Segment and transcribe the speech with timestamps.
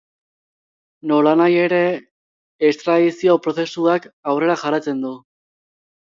[1.09, 1.81] Nolanahi ere,
[2.69, 5.13] estradizio prozesuak aurrera jarraitzen du.